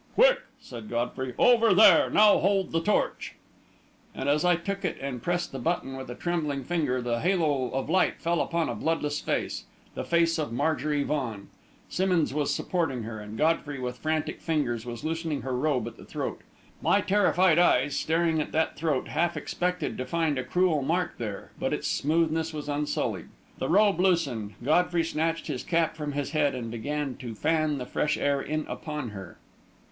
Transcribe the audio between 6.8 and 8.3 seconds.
the halo of light